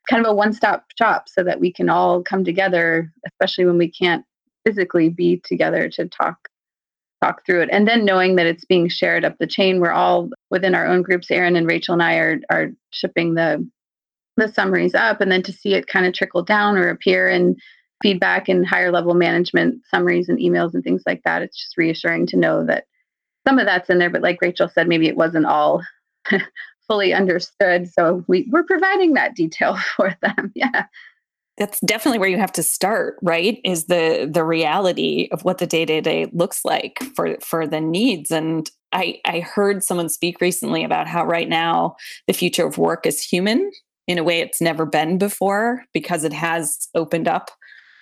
[0.09, 3.79] kind of a one stop shop so that we can all come together, especially when
[3.79, 4.25] we can't
[4.67, 6.49] physically be together to talk
[7.23, 7.69] talk through it.
[7.73, 11.03] And then knowing that it's being shared up the chain, we're all within our own
[11.03, 11.31] groups.
[11.31, 13.67] Erin and Rachael and I are are shipping the
[14.37, 17.57] the summaries up, and then to see it kind of trickle down or appear in
[18.03, 21.43] feedback and higher level management summaries and emails and things like that.
[21.43, 22.85] It's just reassuring to know that
[23.49, 25.83] some of that's in there, but like Rachael said, maybe it wasn't all
[26.87, 27.89] fully understood.
[27.89, 30.53] So we, we're providing that detail for them.
[30.55, 30.85] Yeah
[31.57, 35.67] that's definitely where you have to start right is the the reality of what the
[35.67, 40.41] day to day looks like for for the needs and i i heard someone speak
[40.41, 41.97] recently about how right now
[42.29, 43.71] the future of work is human
[44.07, 47.51] in a way it's never been before because it has opened up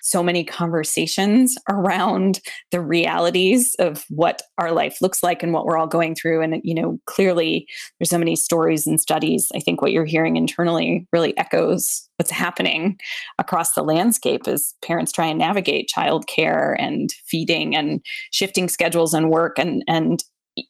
[0.06, 2.40] so many conversations around
[2.70, 6.42] the realities of what our life looks like and what we're all going through.
[6.42, 7.66] And you know clearly
[7.98, 12.30] there's so many stories and studies i think what you're hearing internally really echoes what's
[12.30, 12.98] happening
[13.38, 18.00] across the landscape as parents try and navigate childcare and feeding and
[18.32, 19.58] shifting schedules and work.
[19.58, 20.22] And and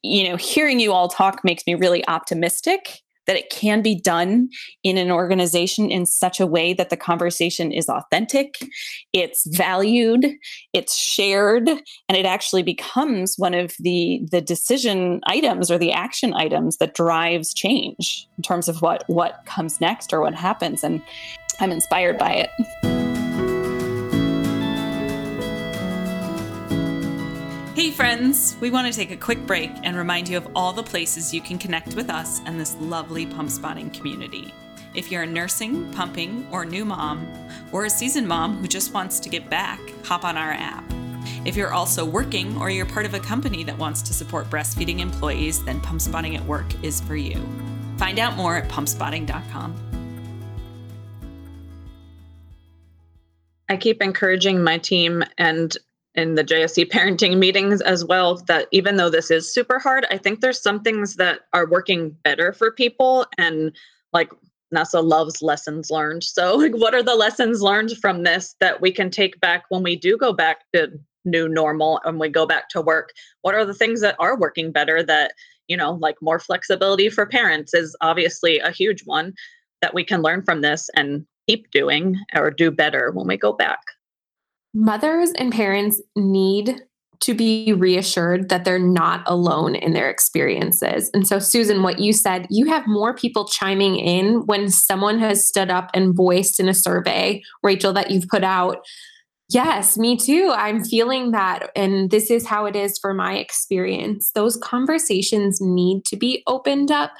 [0.02, 4.48] you know hearing you all talk makes me really optimistic that it can be done
[4.82, 8.54] in an organization in such a way that the conversation is authentic,
[9.12, 10.26] it's valued,
[10.72, 16.34] it's shared, and it actually becomes one of the the decision items or the action
[16.34, 21.02] items that drives change in terms of what what comes next or what happens and
[21.60, 22.95] I'm inspired by it.
[27.86, 28.56] Hey, friends!
[28.60, 31.40] We want to take a quick break and remind you of all the places you
[31.40, 34.52] can connect with us and this lovely pump spotting community.
[34.92, 37.32] If you're a nursing, pumping, or new mom,
[37.70, 40.82] or a seasoned mom who just wants to get back, hop on our app.
[41.44, 44.98] If you're also working or you're part of a company that wants to support breastfeeding
[44.98, 47.40] employees, then Pump Spotting at Work is for you.
[47.98, 49.76] Find out more at pumpspotting.com.
[53.68, 55.76] I keep encouraging my team and
[56.16, 60.16] in the JSC parenting meetings as well that even though this is super hard, I
[60.16, 63.26] think there's some things that are working better for people.
[63.38, 63.76] And
[64.12, 64.30] like
[64.74, 66.24] NASA loves lessons learned.
[66.24, 69.82] So, like, what are the lessons learned from this that we can take back when
[69.82, 70.90] we do go back to
[71.24, 73.10] new normal and we go back to work?
[73.42, 75.32] What are the things that are working better that,
[75.68, 79.34] you know, like more flexibility for parents is obviously a huge one
[79.82, 83.52] that we can learn from this and keep doing or do better when we go
[83.52, 83.80] back
[84.76, 86.82] mothers and parents need
[87.20, 91.10] to be reassured that they're not alone in their experiences.
[91.14, 95.42] And so, Susan, what you said, you have more people chiming in when someone has
[95.42, 98.84] stood up and voiced in a survey, Rachael, that you've put out.
[99.48, 100.52] Yes, me too.
[100.54, 101.70] I'm feeling that.
[101.74, 104.30] And this is how it is for my experience.
[104.34, 107.12] Those conversations need to be opened up.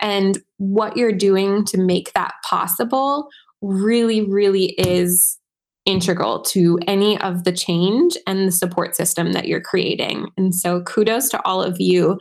[0.00, 3.28] And what you're doing to make that possible
[3.62, 5.38] really, really is
[5.86, 10.28] integral to any of the change and the support system that you're creating.
[10.36, 12.18] And so kudos to all of you.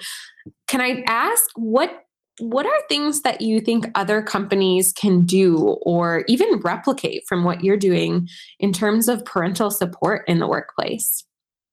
[0.68, 2.00] Can I ask what
[2.40, 7.64] what are things that you think other companies can do or even replicate from what
[7.64, 8.28] you're doing
[8.60, 11.24] in terms of parental support in the workplace?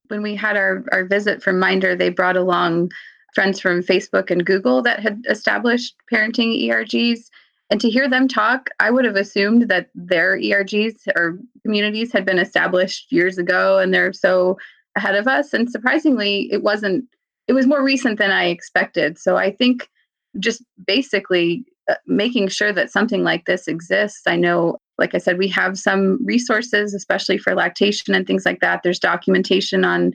[0.09, 2.91] When we had our, our visit from Minder, they brought along
[3.35, 7.30] friends from Facebook and Google that had established parenting ERGs.
[7.71, 12.25] And to hear them talk, I would have assumed that their ERGs or communities had
[12.25, 14.59] been established years ago and they're so
[14.97, 15.53] ahead of us.
[15.53, 17.05] And surprisingly, it wasn't,
[17.47, 19.19] it was more recent than I expected.
[19.19, 19.89] So I think
[20.41, 24.23] just basically uh, making sure that something like this exists.
[24.27, 28.61] I know, like I said, we have some resources, especially for lactation and things like
[28.61, 28.83] that.
[28.83, 30.13] There's documentation on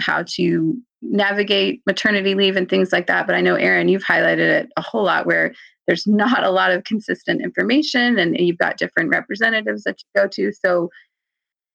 [0.00, 3.26] how to navigate maternity leave and things like that.
[3.26, 5.54] But I know, Erin, you've highlighted it a whole lot where
[5.88, 10.28] there's not a lot of consistent information and you've got different representatives that you go
[10.28, 10.52] to.
[10.52, 10.90] So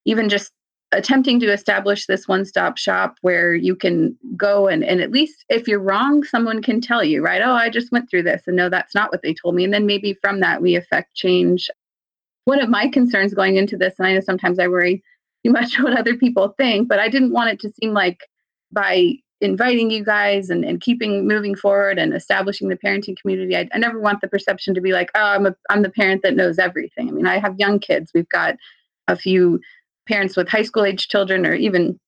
[0.06, 0.52] even just
[0.92, 5.66] attempting to establish this one-stop shop where you can go and, and at least if
[5.66, 7.42] you're wrong someone can tell you right?
[7.44, 9.64] Oh i just went through this and no that's not what they told me.
[9.64, 11.68] And then maybe from that we affect change.
[12.44, 15.02] One of my concerns going into this and i know sometimes i worry
[15.44, 18.20] too much what other people think but i didn't want it to seem like
[18.70, 23.56] by inviting you guys and, and keeping moving forward and establishing the parenting community.
[23.56, 26.22] I, I never want the perception to be like, oh, I'm a I'm the parent
[26.22, 27.08] that knows everything.
[27.08, 28.10] I mean, I have young kids.
[28.14, 28.56] We've got
[29.06, 29.60] a few
[30.08, 31.98] parents with high school age children or even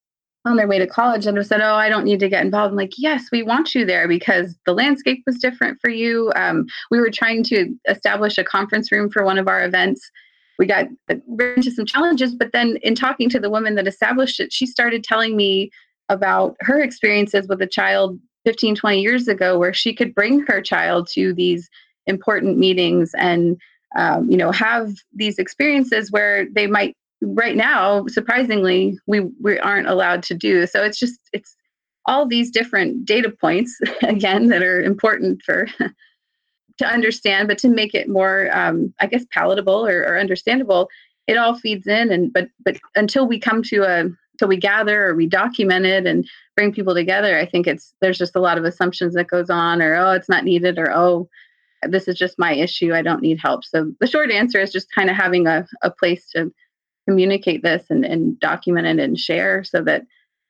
[0.45, 2.73] on their way to college and have said, Oh, I don't need to get involved.
[2.73, 6.33] I'm like, Yes, we want you there because the landscape was different for you.
[6.37, 10.11] Um, we were trying to establish a conference room for one of our events.
[10.59, 14.53] We got into some challenges, but then in talking to the woman that established it,
[14.53, 15.71] she started telling me
[16.09, 20.61] about her experiences with a child 15, 20 years ago, where she could bring her
[20.61, 21.69] child to these
[22.07, 23.57] important meetings and
[23.97, 29.89] um, you know have these experiences where they might right now surprisingly we we aren't
[29.89, 30.67] allowed to do.
[30.67, 31.57] So it's just it's
[32.07, 35.67] all these different data points again that are important for
[36.79, 40.89] to understand but to make it more um, i guess palatable or, or understandable
[41.27, 44.05] it all feeds in and but but until we come to a
[44.39, 48.19] so we gather or we document it and bring people together i think it's there's
[48.19, 51.29] just a lot of assumptions that goes on or oh it's not needed or oh
[51.89, 54.89] this is just my issue i don't need help so the short answer is just
[54.95, 56.53] kind of having a, a place to
[57.09, 60.03] communicate this and, and document it and share so that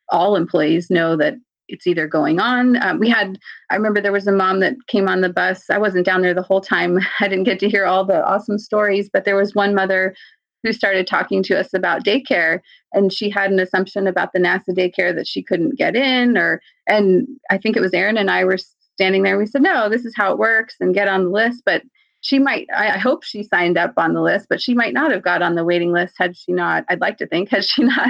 [0.09, 1.35] all employees know that
[1.68, 2.81] it's either going on.
[2.83, 3.38] Um, we had,
[3.70, 5.68] I remember there was a mom that came on the bus.
[5.68, 6.99] I wasn't down there the whole time.
[7.20, 10.14] I didn't get to hear all the awesome stories, but there was one mother
[10.62, 12.61] who started talking to us about daycare
[12.92, 16.61] and she had an assumption about the NASA daycare that she couldn't get in or
[16.88, 18.59] and I think it was Erin and I were
[18.95, 21.62] standing there we said no this is how it works and get on the list
[21.64, 21.83] but
[22.21, 25.23] she might I hope she signed up on the list but she might not have
[25.23, 28.09] got on the waiting list had she not I'd like to think had she not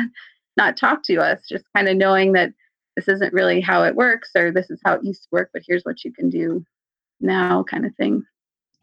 [0.57, 2.53] not talked to us just kind of knowing that
[2.95, 5.63] this isn't really how it works or this is how it used to work but
[5.67, 6.65] here's what you can do
[7.21, 8.25] now kind of thing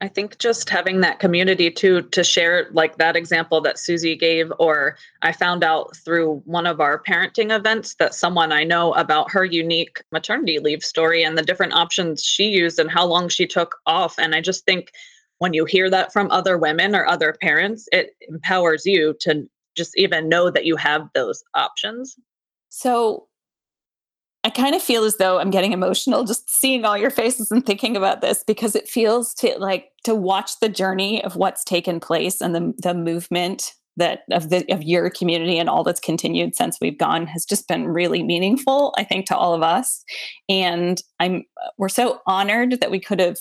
[0.03, 4.51] I think just having that community too to share like that example that Susie gave,
[4.59, 9.31] or I found out through one of our parenting events that someone I know about
[9.31, 13.47] her unique maternity leave story and the different options she used and how long she
[13.47, 14.19] took off.
[14.19, 14.91] And I just think
[15.37, 19.97] when you hear that from other women or other parents, it empowers you to just
[19.97, 22.17] even know that you have those options.
[22.67, 23.29] So
[24.43, 27.65] I kind of feel as though I'm getting emotional just seeing all your faces and
[27.65, 31.99] thinking about this because it feels to like to watch the journey of what's taken
[31.99, 36.55] place and the the movement that of the of your community and all that's continued
[36.55, 40.03] since we've gone has just been really meaningful I think to all of us.
[40.49, 41.45] And I'm
[41.77, 43.37] we're so honored that we could have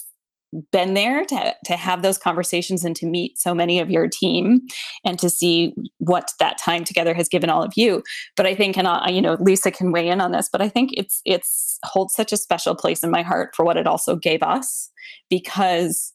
[0.71, 4.61] been there to, to have those conversations and to meet so many of your team
[5.05, 8.03] and to see what that time together has given all of you.
[8.37, 10.69] But i think and I, you know lisa can weigh in on this but i
[10.69, 14.17] think it's it's holds such a special place in my heart for what it also
[14.17, 14.91] gave us
[15.31, 16.13] because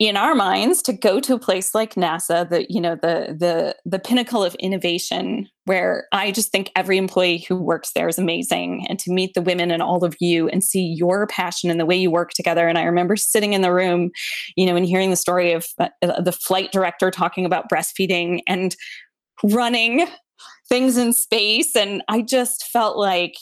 [0.00, 3.76] in our minds to go to a place like NASA, the you know the the
[3.84, 8.86] the pinnacle of innovation, where I just think every employee who works there is amazing,
[8.88, 11.84] and to meet the women and all of you and see your passion and the
[11.84, 12.66] way you work together.
[12.66, 14.10] And I remember sitting in the room,
[14.56, 18.74] you know, and hearing the story of uh, the flight director talking about breastfeeding and
[19.44, 20.08] running
[20.66, 23.34] things in space, and I just felt like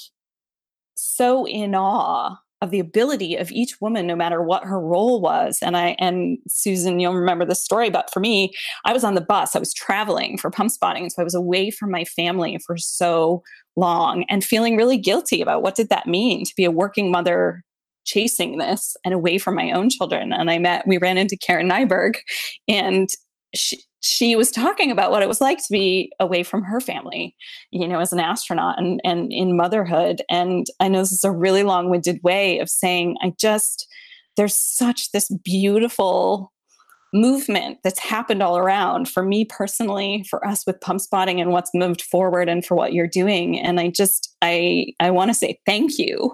[0.97, 5.59] so in awe of the ability of each woman no matter what her role was.
[5.63, 8.53] And i and susan you'll remember the story but for me
[8.85, 9.55] i was on the bus.
[9.55, 13.43] I was traveling for pump spotting so i was away from my family for so
[13.77, 17.63] long and feeling really guilty about what did that mean to be a working mother
[18.05, 20.33] chasing this and away from my own children.
[20.33, 22.17] And i met we ran into karen nyberg
[22.67, 23.09] and
[23.55, 27.35] she, she was talking about what it was like to be away from her family,
[27.71, 30.23] you know, as an astronaut and, and in motherhood.
[30.31, 33.89] And I know this is a really long winded way of saying, I just,
[34.37, 36.53] there's such this beautiful
[37.13, 41.71] movement that's happened all around for me personally for us with pump spotting and what's
[41.73, 45.59] moved forward and for what you're doing and i just i i want to say
[45.65, 46.31] thank you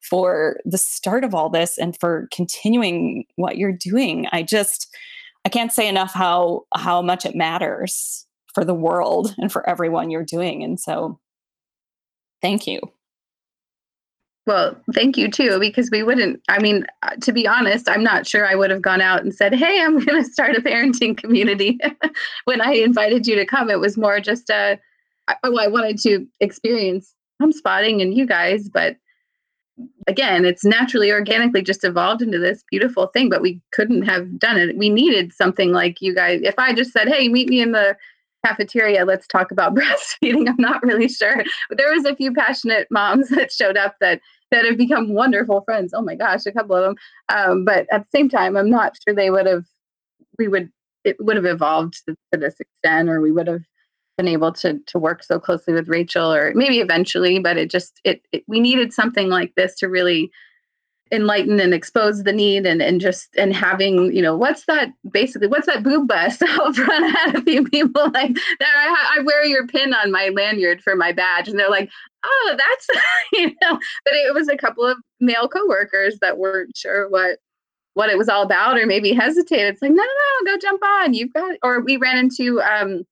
[0.00, 4.92] for the start of all this and for continuing what you're doing i just
[5.48, 10.10] I can't say enough how how much it matters for the world and for everyone
[10.10, 10.62] you're doing.
[10.62, 11.18] And so
[12.42, 12.82] thank you.
[14.46, 16.42] Well, thank you too, because we wouldn't.
[16.50, 19.34] I mean, uh, to be honest, I'm not sure I would have gone out and
[19.34, 21.78] said, Hey, I'm going to start a parenting community.
[22.44, 24.78] when I invited you to come, it was more just a,
[25.44, 28.96] well, I wanted to experience pump spotting and you guys, but
[30.06, 34.56] again, it's naturally, organically just evolved into this beautiful thing, but we couldn't have done
[34.56, 34.76] it.
[34.76, 36.40] We needed something like you guys.
[36.42, 37.96] If I just said, hey, meet me in the
[38.44, 41.44] cafeteria, let's talk about breastfeeding, I'm not really sure.
[41.68, 45.60] But there was a few passionate moms that showed up that that have become wonderful
[45.62, 45.92] friends.
[45.94, 46.96] Oh my gosh, a couple of them.
[47.28, 49.64] Um, but at the same time, I'm not sure they would have,
[50.38, 50.70] we would,
[51.04, 53.60] it would have evolved to, to this extent, or we would have
[54.18, 58.00] been able to to work so closely with Rachael or maybe eventually but it just
[58.04, 60.30] it, it, we needed something like this to really
[61.10, 65.48] enlighten and expose the need and and just and having you know what's that basically
[65.48, 68.10] what's that boob bust out front I had a few people?
[68.10, 71.70] Like that I, I wear your pin on my lanyard for my badge and they're
[71.70, 71.88] like
[72.24, 72.86] oh that's
[73.32, 77.38] you know but it was a couple of male coworkers that weren't sure what
[77.94, 79.74] what it was all about or maybe hesitated.
[79.74, 81.14] It's like no no no go jump on.
[81.14, 83.04] You've got or we ran into um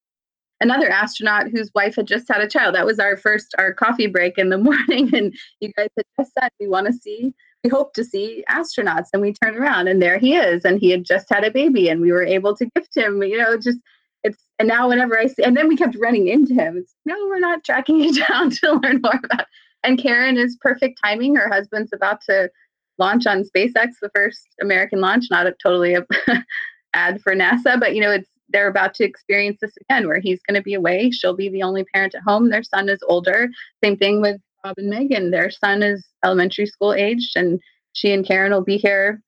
[0.60, 2.74] another astronaut whose wife had just had a child.
[2.74, 6.32] That was our first our coffee break in the morning, and you guys had just
[6.38, 10.00] said we want to see, we hope to see astronauts, and we turned around and
[10.00, 12.66] there he is, and he had just had a baby, and we were able to
[12.74, 13.22] gift him.
[13.22, 13.78] You know, just
[14.22, 16.76] it's and now whenever I see, and then we kept running into him.
[16.76, 19.46] It's no, we're not tracking you down to learn more about.
[19.82, 21.36] And Karen is perfect timing.
[21.36, 22.50] Her husband's about to
[22.98, 25.26] launch on SpaceX, the first American launch.
[25.30, 26.04] Not a, totally a
[26.94, 30.40] ad for NASA, but you know, it's they're about to experience this again where he's
[30.48, 31.10] going to be away.
[31.10, 32.48] She'll be the only parent at home.
[32.48, 33.48] Their son is older.
[33.82, 35.30] Same thing with Bob and Megan.
[35.30, 37.60] Their son is elementary school aged, and
[37.92, 39.20] she and Karen will be here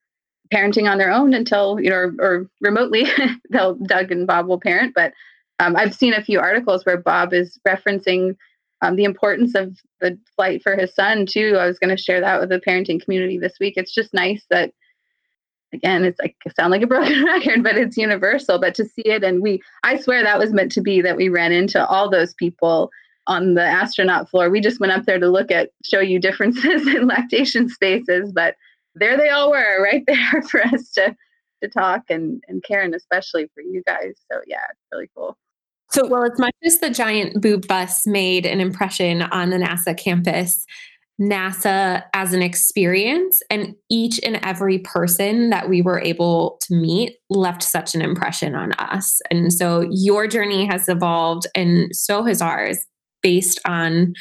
[0.53, 3.07] parenting on their own until, you know, or, or remotely.
[3.51, 4.95] They'll, Doug and Bob will parent.
[4.95, 5.13] But
[5.61, 8.37] um, I've seen a few articles where Bob is referencing
[8.81, 11.57] um, the importance of the flight for his son too.
[11.59, 13.75] I was going to share that with the parenting community this week.
[13.77, 14.73] It's just nice that,
[15.73, 18.59] again, it's like sound like a broken record, but it's universal.
[18.59, 21.29] But to see it, and we, I swear that was meant to be that we
[21.29, 22.91] ran into all those people
[23.27, 24.49] on the astronaut floor.
[24.49, 28.57] We just went up there to look at, show you differences in lactation spaces, but
[28.95, 31.17] there they all were, right there for us to
[31.61, 34.15] to talk and and Karen especially for you guys.
[34.31, 35.37] So yeah, it's really cool.
[35.91, 39.97] So, well, as much as the giant boob bus made an impression on the NASA
[39.97, 40.67] campus,
[41.21, 47.17] NASA as an experience and each and every person that we were able to meet
[47.29, 49.21] left such an impression on us.
[49.31, 52.79] And so your journey has evolved and so has ours
[53.21, 54.15] based on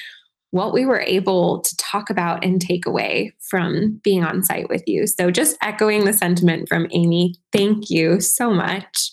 [0.51, 4.81] what we were able to talk about and take away from being on site with
[4.87, 5.05] you.
[5.05, 9.11] So just echoing the sentiment from Amy, thank you so much.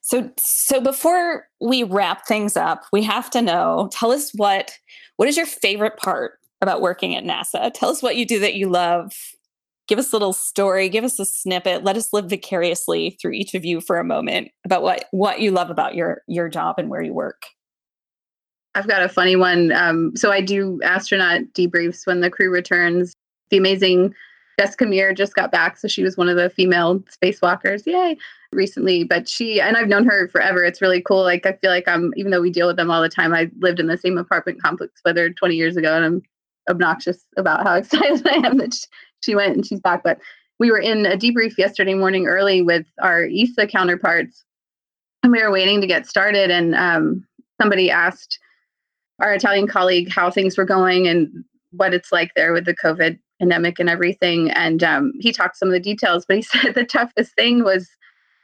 [0.00, 4.72] So so before we wrap things up, we have to know, tell us what
[5.16, 7.72] what is your favorite part about working at NASA?
[7.72, 9.12] Tell us what you do that you love.
[9.86, 11.82] Give us a little story, give us a snippet.
[11.82, 15.50] Let us live vicariously through each of you for a moment about what what you
[15.50, 17.46] love about your your job and where you work.
[18.74, 19.72] I've got a funny one.
[19.72, 23.14] Um, so I do astronaut debriefs when the crew returns.
[23.50, 24.14] The amazing
[24.58, 27.86] Jessica Meir just got back, so she was one of the female spacewalkers.
[27.86, 28.16] Yay!
[28.52, 30.64] Recently, but she and I've known her forever.
[30.64, 31.22] It's really cool.
[31.22, 33.50] Like I feel like I'm, even though we deal with them all the time, I
[33.58, 36.22] lived in the same apartment complex with her 20 years ago, and I'm
[36.68, 38.74] obnoxious about how excited I am that
[39.20, 40.02] she went and she's back.
[40.02, 40.18] But
[40.58, 44.44] we were in a debrief yesterday morning early with our ESA counterparts,
[45.22, 46.50] and we were waiting to get started.
[46.50, 47.24] And um,
[47.60, 48.38] somebody asked
[49.20, 51.28] our Italian colleague how things were going and
[51.72, 54.50] what it's like there with the COVID pandemic and everything.
[54.50, 57.88] And um, he talked some of the details, but he said the toughest thing was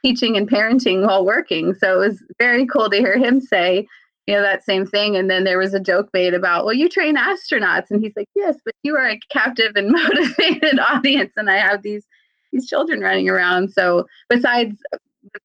[0.03, 1.73] teaching and parenting while working.
[1.73, 3.87] So it was very cool to hear him say,
[4.27, 5.15] you know, that same thing.
[5.15, 7.91] And then there was a joke made about, well, you train astronauts.
[7.91, 11.33] And he's like, yes, but you are a captive and motivated audience.
[11.37, 12.05] And I have these
[12.51, 13.71] these children running around.
[13.71, 14.77] So besides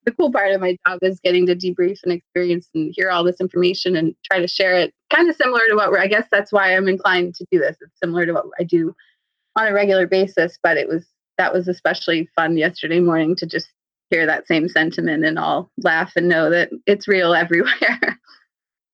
[0.04, 3.24] the cool part of my job is getting to debrief and experience and hear all
[3.24, 6.28] this information and try to share it kind of similar to what we're I guess
[6.30, 7.76] that's why I'm inclined to do this.
[7.80, 8.94] It's similar to what I do
[9.56, 11.06] on a regular basis, but it was
[11.38, 13.68] that was especially fun yesterday morning to just
[14.10, 18.18] hear that same sentiment and all laugh and know that it's real everywhere.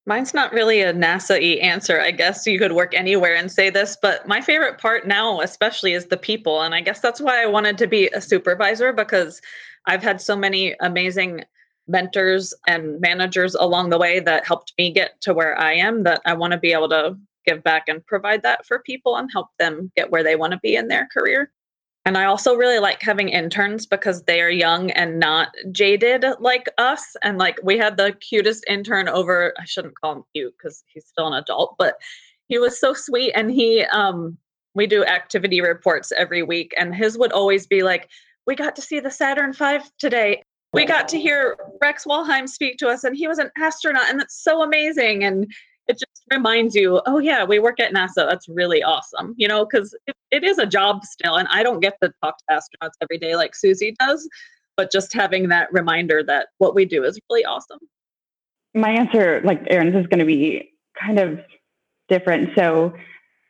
[0.09, 2.00] Mine's not really a NASA y answer.
[2.00, 5.94] I guess you could work anywhere and say this, but my favorite part now, especially,
[5.94, 6.62] is the people.
[6.62, 9.40] And I guess that's why I wanted to be a supervisor because
[9.86, 11.42] I've had so many amazing
[11.88, 16.20] mentors and managers along the way that helped me get to where I am that
[16.24, 19.48] I want to be able to give back and provide that for people and help
[19.59, 21.50] them get where they want to be in their career.
[22.07, 26.68] And I also really like having interns because they are young and not jaded like
[26.78, 27.16] us.
[27.24, 31.04] And like we had the cutest intern over, I shouldn't call him cute because he's
[31.04, 31.96] still an adult, but
[32.46, 33.32] he was so sweet.
[33.32, 34.38] And he, um,
[34.74, 36.72] we do activity reports every week.
[36.78, 38.09] And his would always be like,
[38.46, 40.42] we got to see the Saturn V today.
[40.72, 44.20] We got to hear Rex Walheim speak to us, and he was an astronaut, and
[44.20, 45.24] that's so amazing.
[45.24, 45.50] And
[45.89, 48.28] it just reminds you, oh yeah, we work at NASA.
[48.28, 51.80] That's really awesome, you know, because it, it is a job still, and I don't
[51.80, 54.28] get to talk to astronauts every day like Susie does,
[54.76, 57.78] but just having that reminder that what we do is really awesome.
[58.74, 61.41] My answer, like Erin's, is going to be kind of
[62.09, 62.51] different.
[62.57, 62.93] So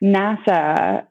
[0.03, 1.07] NASA,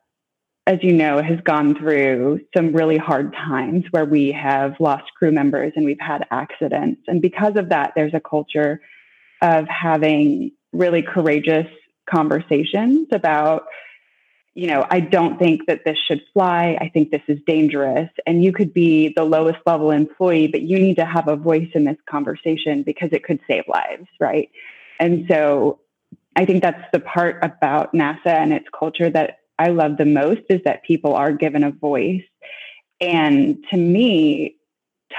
[0.68, 5.32] as you know, has gone through some really hard times where we have lost crew
[5.32, 8.82] members and we've had accidents, and because of that, there's a culture
[9.42, 11.68] of having really courageous
[12.10, 13.68] conversations about
[14.58, 16.78] you know, I don't think that this should fly.
[16.80, 18.10] I think this is dangerous.
[18.26, 21.68] And you could be the lowest level employee, but you need to have a voice
[21.74, 24.50] in this conversation because it could save lives, right?
[24.98, 25.80] And so
[26.38, 30.42] I think that's the part about NASA and its culture that I love the most
[30.50, 32.24] is that people are given a voice.
[33.02, 34.56] And to me,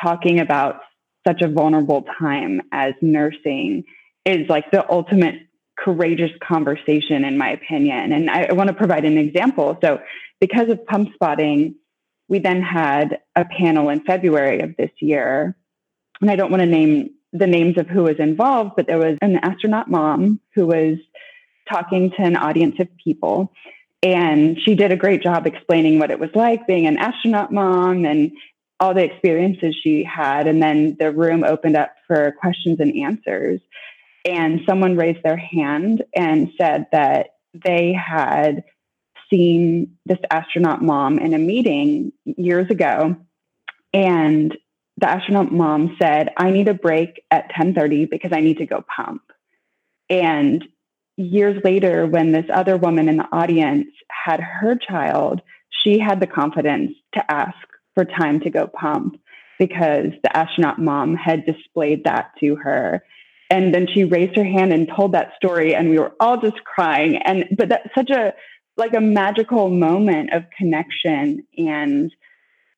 [0.03, 0.81] talking about
[1.27, 3.85] such a vulnerable time as nursing
[4.27, 5.37] is like the ultimate
[5.79, 8.13] courageous conversation, in my opinion.
[8.13, 9.79] And I, I want to provide an example.
[9.83, 10.01] So,
[10.41, 11.77] because of pump spotting,
[12.29, 15.57] we then had a panel in February of this year.
[16.21, 19.17] And I don't want to name the names of who was involved, but there was
[19.23, 20.99] an astronaut mom who was
[21.71, 23.53] talking to an audience of people.
[24.03, 28.05] And she did a great job explaining what it was like being an astronaut mom
[28.05, 28.33] and
[28.79, 30.47] all the experiences she had.
[30.47, 33.61] And then the room opened up for questions and answers.
[34.27, 37.29] And someone raised their hand and said that
[37.65, 38.65] they had
[39.31, 43.17] seen this astronaut mom in a meeting years ago.
[43.93, 44.57] And
[44.99, 48.85] the astronaut mom said, I need a break at 1030 because I need to go
[48.95, 49.23] pump.
[50.09, 50.65] And
[51.17, 55.41] years later, when this other woman in the audience had her child,
[55.85, 57.57] she had the confidence to ask
[57.95, 59.21] for time to go pump
[59.59, 63.03] because the astronaut mom had displayed that to her.
[63.51, 66.63] And then she raised her hand and told that story, and we were all just
[66.65, 67.17] crying.
[67.17, 68.35] And but that's such a
[68.77, 71.47] like a magical moment of connection.
[71.57, 72.15] And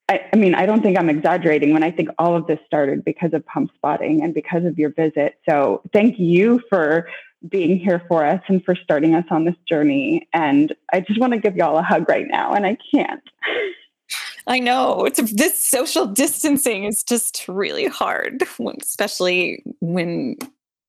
[0.09, 3.05] I, I mean, I don't think I'm exaggerating when I think all of this started
[3.05, 5.39] because of pump spotting and because of your visit.
[5.49, 7.09] So thank you for
[7.49, 10.29] being here for us and for starting us on this journey.
[10.33, 13.23] And I just want to give y'all a hug right now, and I can't.
[14.47, 15.05] I know.
[15.05, 18.43] It's this social distancing is just really hard,
[18.81, 20.37] especially when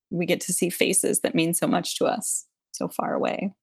[0.10, 3.54] we get to see faces that mean so much to us so far away.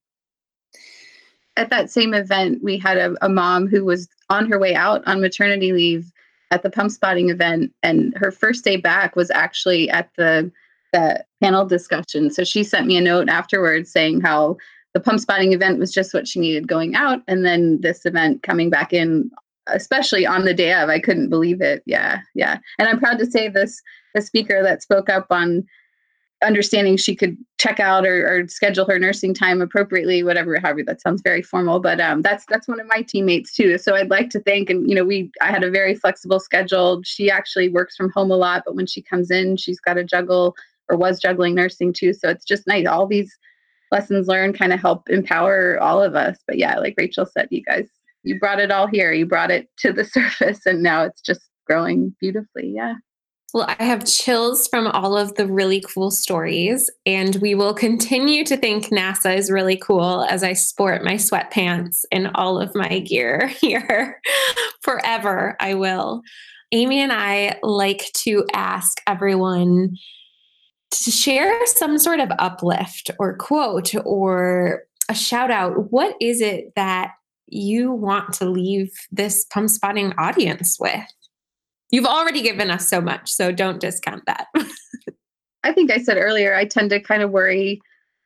[1.55, 5.05] At that same event, we had a, a mom who was on her way out
[5.07, 6.11] on maternity leave
[6.51, 10.51] at the pump spotting event, and her first day back was actually at the
[10.93, 12.29] the panel discussion.
[12.29, 14.55] So she sent me a note afterwards saying how
[14.93, 18.43] the pump spotting event was just what she needed going out, and then this event
[18.43, 19.29] coming back in,
[19.67, 20.89] especially on the day of.
[20.89, 21.83] I couldn't believe it.
[21.85, 22.59] Yeah, yeah.
[22.79, 23.81] And I'm proud to say this
[24.15, 25.65] the speaker that spoke up on
[26.43, 31.01] understanding she could check out or, or, schedule her nursing time appropriately whatever however that
[31.01, 33.77] sounds very formal but um, that's that's one of my teammates too.
[33.77, 37.01] So i'd like to thank and you know we i had a very flexible schedule.
[37.03, 40.03] She actually works from home a lot but when she comes in she's got to
[40.03, 40.55] juggle
[40.89, 42.13] or was juggling nursing too.
[42.13, 42.87] So it's just nice.
[42.87, 43.35] All these
[43.91, 46.37] lessons learned kind of help empower all of us.
[46.45, 47.89] But yeah like rachael said you guys
[48.23, 49.11] you brought it all here.
[49.11, 52.71] You brought it to the surface and now it's just growing beautifully.
[52.75, 52.95] Yeah
[53.53, 58.43] well, I have chills from all of the really cool stories, and we will continue
[58.43, 62.99] to think NASA is really cool as I sport my sweatpants and all of my
[62.99, 64.21] gear here
[64.81, 65.55] forever.
[65.61, 66.23] I will.
[66.73, 69.95] Amy and I like to ask everyone
[70.91, 75.91] to share some sort of uplift or quote or a shout out.
[75.91, 77.11] What is it that
[77.47, 81.05] you want to leave this pump spotting audience with?
[81.91, 84.47] You've already given us so much, so don't discount that.
[85.63, 87.81] I think I said earlier, I tend to kind of worry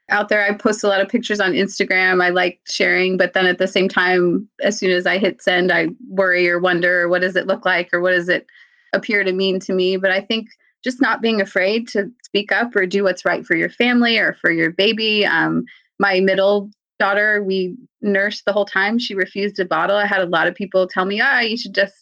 [0.10, 0.44] out there.
[0.44, 2.24] I post a lot of pictures on Instagram.
[2.24, 5.72] I like sharing, but then at the same time, as soon as I hit send,
[5.72, 8.46] I worry or wonder what does it look like or what does it
[8.94, 9.96] appear to mean to me.
[9.98, 10.50] But I think
[10.84, 14.34] just not being afraid to speak up or do what's right for your family or
[14.34, 15.26] for your baby.
[15.26, 15.64] Um,
[16.00, 19.00] my middle daughter, we nursed the whole time.
[19.00, 19.96] She refused a bottle.
[19.96, 21.94] I had a lot of people tell me, ah, you should just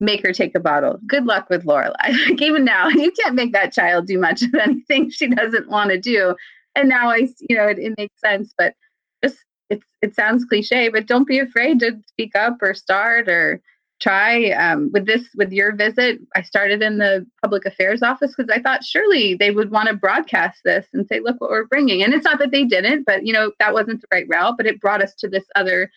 [0.00, 0.98] make her take a bottle.
[1.06, 1.94] Good luck with Lorelai.
[2.28, 5.90] like even now, you can't make that child do much of anything she doesn't want
[5.90, 6.34] to do.
[6.74, 8.52] And now I, you know, it, it makes sense.
[8.56, 8.74] But
[9.22, 9.38] just
[9.70, 13.60] it's it sounds cliche, but don't be afraid to speak up or start or
[14.00, 14.50] try.
[14.50, 18.60] Um, with this, with your visit, I started in the public affairs office because I
[18.60, 22.02] thought surely they would want to broadcast this and say, look what we're bringing.
[22.02, 24.56] And it's not that they didn't, but you know that wasn't the right route.
[24.56, 25.90] But it brought us to this other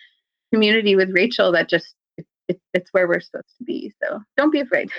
[0.53, 1.95] community with Rachael that just
[2.47, 3.93] it, it's where we're supposed to be.
[4.03, 4.89] So don't be afraid.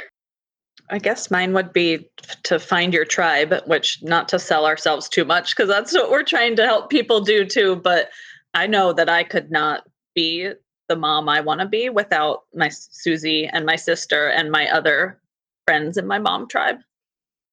[0.90, 2.08] I guess mine would be
[2.44, 6.22] to find your tribe, which not to sell ourselves too much because that's what we're
[6.22, 7.76] trying to help people do too.
[7.76, 8.10] But
[8.54, 9.84] I know that I could not
[10.14, 10.50] be
[10.88, 15.20] the mom I want to be without my Susie and my sister and my other
[15.66, 16.78] friends in my mom tribe.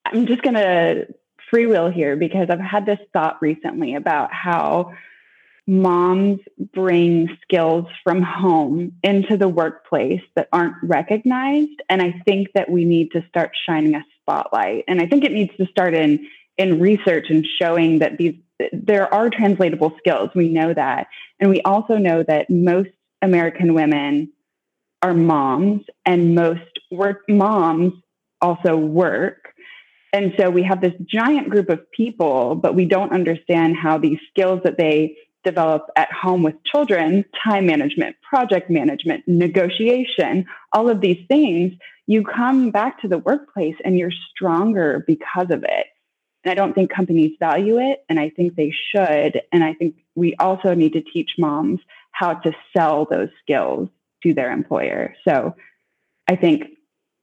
[0.06, 1.08] I'm just going to
[1.52, 4.93] freewheel here because I've had this thought recently about how
[5.68, 6.39] moms
[6.74, 11.82] bring skills from home into the workplace that aren't recognized.
[11.89, 14.86] And i think that we need to start shining a spotlight.
[14.88, 18.36] And i think it needs to start in in research and showing that these
[18.72, 20.30] there are translatable skills.
[20.34, 21.07] We know that.
[21.41, 22.91] And we also know that most
[23.22, 24.32] american women
[25.01, 26.61] are moms and most
[26.91, 27.93] work moms
[28.41, 29.49] also work.
[30.13, 34.20] And so we have this giant group of people but we don't understand how these
[34.30, 41.00] skills that they develop at home with children, time management, project management, negotiation, all of
[41.00, 41.72] these things,
[42.08, 45.88] you come back to the workplace and you're stronger because of it.
[46.43, 49.41] And I don't think companies value it, and I think they should.
[49.52, 51.80] And I think we also need to teach moms
[52.12, 53.89] how to sell those skills
[54.24, 55.16] to their employer.
[55.28, 55.56] So
[56.28, 56.66] I think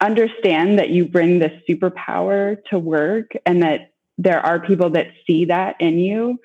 [0.01, 5.47] understand that you bring this superpower to work and that there are people that see
[5.47, 6.39] that in you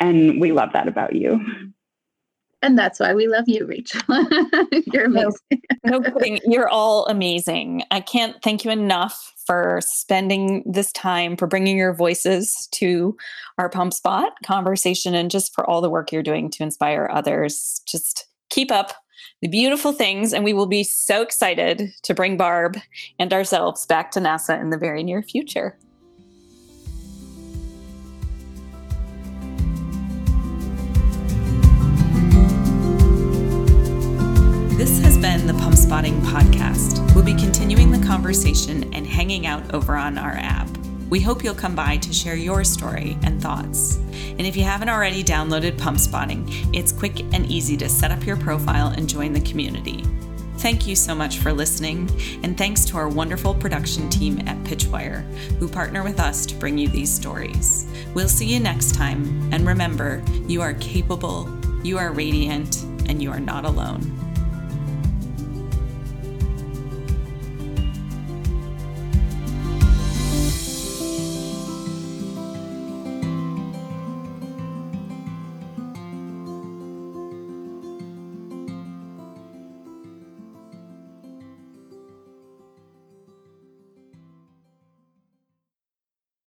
[0.00, 1.40] and we love that about you.
[2.62, 4.00] And that's why we love you, Rachael.
[4.92, 5.60] You're amazing.
[5.84, 6.40] no kidding.
[6.46, 7.82] You're all amazing.
[7.90, 13.14] I can't thank you enough for spending this time, for bringing your voices to
[13.58, 17.82] our Pump Spot conversation, and just for all the work you're doing to inspire others.
[17.86, 18.94] Just keep up
[19.42, 22.78] the beautiful things, and we will be so excited to bring Barb
[23.18, 25.78] and ourselves back to NASA in the very near future.
[35.24, 37.14] Been the Pump Spotting Podcast.
[37.14, 40.68] We'll be continuing the conversation and hanging out over on our app.
[41.08, 43.96] We hope you'll come by to share your story and thoughts.
[43.96, 48.26] And if you haven't already downloaded Pump Spotting, it's quick and easy to set up
[48.26, 50.04] your profile and join the community.
[50.58, 52.10] Thank you so much for listening,
[52.42, 55.24] and thanks to our wonderful production team at Pitchwire,
[55.58, 57.90] who partner with us to bring you these stories.
[58.12, 61.48] We'll see you next time, and remember, you are capable,
[61.82, 64.20] you are radiant, and you are not alone.